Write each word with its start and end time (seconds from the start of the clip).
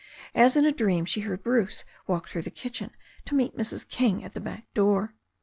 As 0.33 0.57
in 0.57 0.65
a 0.65 0.71
dream 0.71 1.05
she 1.05 1.21
heard 1.21 1.43
Bruce 1.43 1.83
walk 2.07 2.27
through 2.27 2.41
the 2.41 2.49
kitchen 2.49 2.89
to 3.25 3.35
meet 3.35 3.55
Mrs. 3.55 3.87
King 3.87 4.23
at 4.23 4.33
the 4.33 4.39
back 4.41 4.65
door. 4.73 5.13